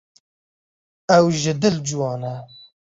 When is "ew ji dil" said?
1.17-1.77